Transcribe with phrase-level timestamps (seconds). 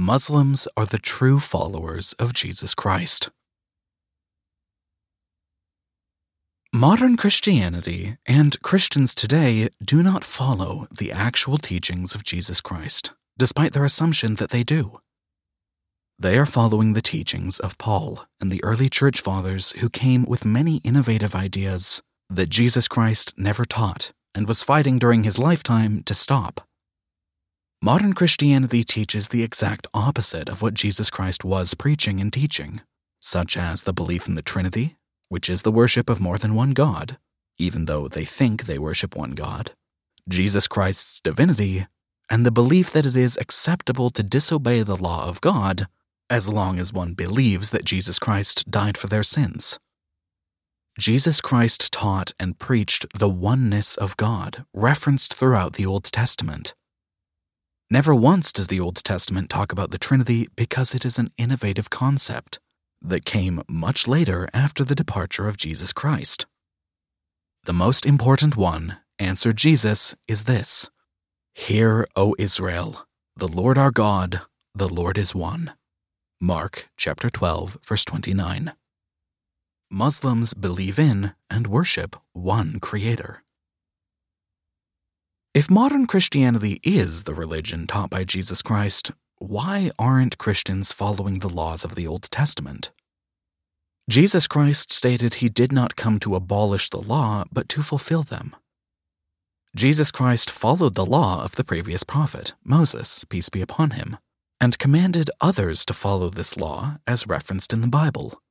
[0.00, 3.30] Muslims are the true followers of Jesus Christ.
[6.72, 13.72] Modern Christianity and Christians today do not follow the actual teachings of Jesus Christ, despite
[13.72, 15.00] their assumption that they do.
[16.16, 20.44] They are following the teachings of Paul and the early church fathers who came with
[20.44, 26.14] many innovative ideas that Jesus Christ never taught and was fighting during his lifetime to
[26.14, 26.67] stop.
[27.80, 32.80] Modern Christianity teaches the exact opposite of what Jesus Christ was preaching and teaching,
[33.20, 34.96] such as the belief in the Trinity,
[35.28, 37.18] which is the worship of more than one God,
[37.56, 39.70] even though they think they worship one God,
[40.28, 41.86] Jesus Christ's divinity,
[42.28, 45.86] and the belief that it is acceptable to disobey the law of God
[46.28, 49.78] as long as one believes that Jesus Christ died for their sins.
[50.98, 56.74] Jesus Christ taught and preached the oneness of God, referenced throughout the Old Testament.
[57.90, 61.88] Never once does the Old Testament talk about the Trinity because it is an innovative
[61.88, 62.58] concept
[63.00, 66.44] that came much later after the departure of Jesus Christ.
[67.64, 70.90] The most important one, answered Jesus, is this
[71.54, 74.42] Hear, O Israel, the Lord our God,
[74.74, 75.72] the Lord is one.
[76.42, 78.72] Mark chapter 12, verse 29.
[79.90, 83.42] Muslims believe in and worship one Creator.
[85.54, 91.48] If modern Christianity is the religion taught by Jesus Christ, why aren't Christians following the
[91.48, 92.90] laws of the Old Testament?
[94.10, 98.54] Jesus Christ stated he did not come to abolish the law, but to fulfill them.
[99.74, 104.18] Jesus Christ followed the law of the previous prophet, Moses, peace be upon him,
[104.60, 108.42] and commanded others to follow this law as referenced in the Bible.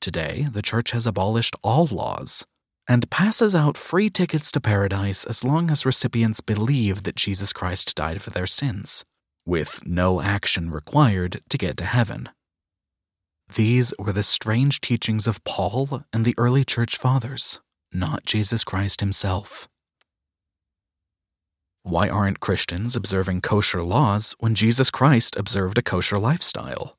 [0.00, 2.44] Today, the Church has abolished all laws
[2.88, 7.94] and passes out free tickets to paradise as long as recipients believe that Jesus Christ
[7.94, 9.04] died for their sins,
[9.44, 12.28] with no action required to get to heaven.
[13.54, 17.60] These were the strange teachings of Paul and the early church fathers,
[17.92, 19.68] not Jesus Christ himself.
[21.82, 26.96] Why aren't Christians observing kosher laws when Jesus Christ observed a kosher lifestyle?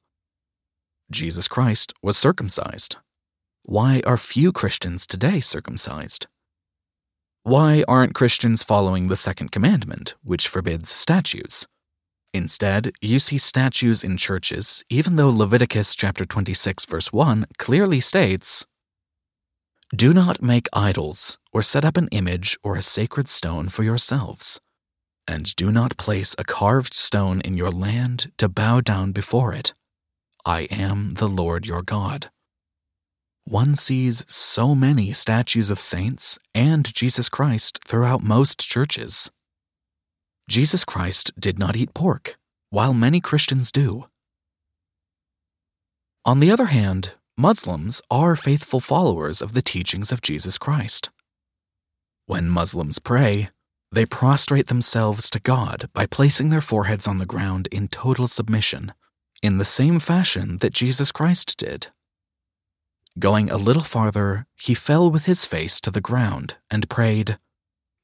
[1.12, 2.96] Jesus Christ was circumcised,
[3.70, 6.26] why are few Christians today circumcised?
[7.44, 11.68] Why aren't Christians following the second commandment, which forbids statues?
[12.34, 18.66] Instead, you see statues in churches, even though Leviticus chapter 26 verse 1 clearly states,
[19.94, 24.62] "Do not make idols or set up an image or a sacred stone for yourselves,
[25.28, 29.74] and do not place a carved stone in your land to bow down before it.
[30.46, 32.32] I am the Lord your God."
[33.48, 39.32] One sees so many statues of saints and Jesus Christ throughout most churches.
[40.50, 42.36] Jesus Christ did not eat pork,
[42.70, 44.06] while many Christians do.
[46.26, 51.10] On the other hand, Muslims are faithful followers of the teachings of Jesus Christ.
[52.26, 53.50] When Muslims pray,
[53.94, 58.94] they prostrate themselves to God by placing their foreheads on the ground in total submission,
[59.42, 61.88] in the same fashion that Jesus Christ did.
[63.20, 67.40] Going a little farther, he fell with his face to the ground and prayed,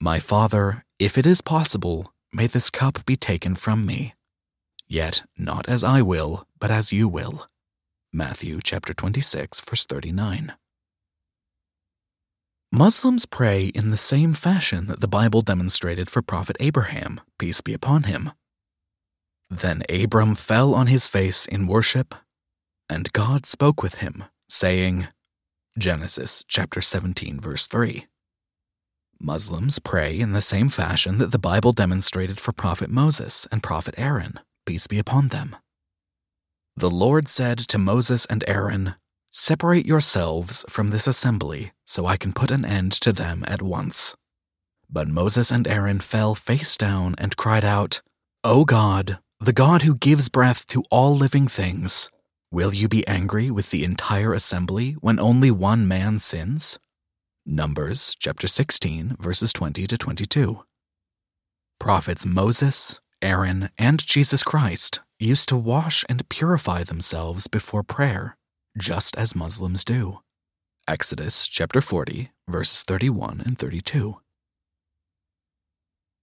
[0.02, 4.16] My Father, if it is possible, may this cup be taken from me.
[4.88, 7.48] Yet not as I will, but as you will.
[8.12, 10.54] Matthew chapter 26, verse 39.
[12.72, 17.74] Muslims pray in the same fashion that the Bible demonstrated for Prophet Abraham, peace be
[17.74, 18.32] upon him.
[19.48, 22.16] Then Abram fell on his face in worship,
[22.90, 25.08] and God spoke with him saying,
[25.78, 28.06] Genesis chapter 17, verse 3.
[29.20, 33.96] Muslims pray in the same fashion that the Bible demonstrated for Prophet Moses and Prophet
[33.98, 35.56] Aaron, peace be upon them.
[36.76, 38.96] The Lord said to Moses and Aaron,
[39.32, 44.16] Separate yourselves from this assembly, so I can put an end to them at once.
[44.88, 48.02] But Moses and Aaron fell face down and cried out,
[48.44, 52.12] O God, the God who gives breath to all living things,
[52.54, 56.78] Will you be angry with the entire assembly when only one man sins?
[57.48, 60.64] Numbers chapter 16, verses 20 to 22.
[61.80, 68.38] Prophets Moses, Aaron, and Jesus Christ used to wash and purify themselves before prayer,
[68.78, 70.20] just as Muslims do.
[70.88, 74.20] Exodus chapter 40, verses 31 and 32.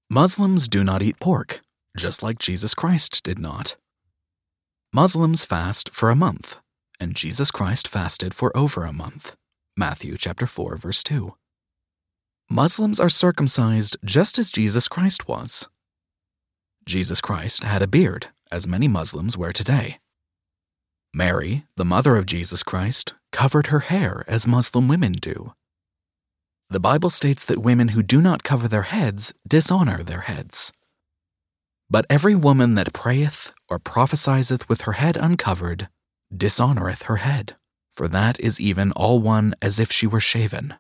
[0.09, 1.61] Muslims do not eat pork,
[1.97, 3.75] just like Jesus Christ did not.
[4.93, 6.59] Muslims fast for a month,
[6.99, 9.37] and Jesus Christ fasted for over a month.
[9.77, 11.37] Matthew chapter 4 verse 2.
[12.51, 15.69] Muslims are circumcised just as Jesus Christ was.
[16.85, 19.99] Jesus Christ had a beard, as many Muslims wear today.
[21.15, 25.55] Mary, the mother of Jesus Christ, covered her hair as Muslim women do.
[26.69, 30.73] The Bible states that women who do not cover their heads dishonor their heads.
[31.91, 35.89] But every woman that prayeth or prophesieth with her head uncovered
[36.33, 37.57] dishonoreth her head,
[37.91, 40.75] for that is even all one as if she were shaven.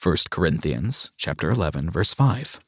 [0.00, 2.60] 1 Corinthians chapter 11 verse 5.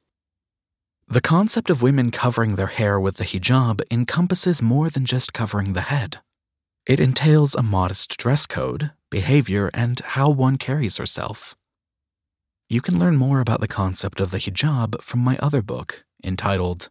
[1.06, 5.72] The concept of women covering their hair with the hijab encompasses more than just covering
[5.72, 6.18] the head.
[6.84, 11.54] It entails a modest dress code, behavior, and how one carries herself.
[12.68, 16.90] You can learn more about the concept of the hijab from my other book, entitled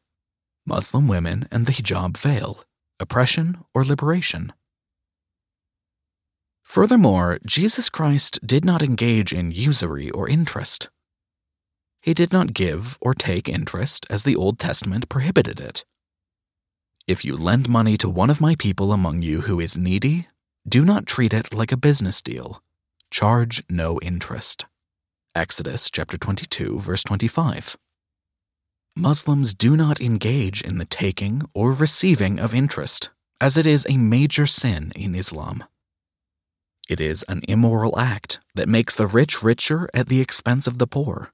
[0.68, 2.62] Muslim Women and the Hijab Veil
[3.00, 4.52] Oppression or Liberation.
[6.62, 10.90] Furthermore, Jesus Christ did not engage in usury or interest.
[12.02, 15.86] He did not give or take interest as the Old Testament prohibited it.
[17.08, 20.28] If you lend money to one of my people among you who is needy,
[20.68, 22.62] do not treat it like a business deal.
[23.10, 24.66] Charge no interest.
[25.34, 27.78] Exodus chapter 22 verse 25.
[28.98, 33.96] Muslims do not engage in the taking or receiving of interest, as it is a
[33.96, 35.64] major sin in Islam.
[36.90, 40.88] It is an immoral act that makes the rich richer at the expense of the
[40.88, 41.32] poor.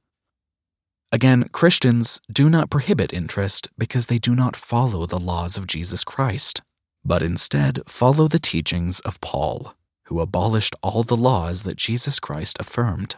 [1.10, 6.04] Again, Christians do not prohibit interest because they do not follow the laws of Jesus
[6.04, 6.62] Christ,
[7.06, 9.74] but instead follow the teachings of Paul,
[10.08, 13.16] who abolished all the laws that Jesus Christ affirmed.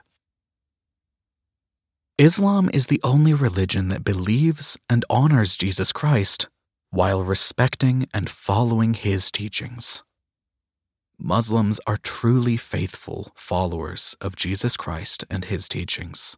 [2.17, 6.47] Islam is the only religion that believes and honors Jesus Christ
[6.89, 10.01] while respecting and following his teachings.
[11.19, 16.37] Muslims are truly faithful followers of Jesus Christ and his teachings.